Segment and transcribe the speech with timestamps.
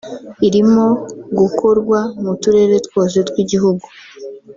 [0.47, 0.87] irimo
[1.39, 3.85] gukorwa mu Turere twose tw’Igihugu